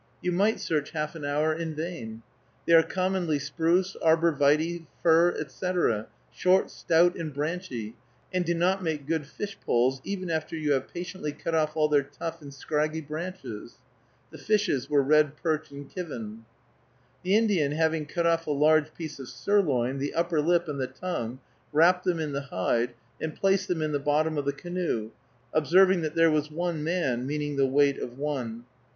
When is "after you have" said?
10.31-10.91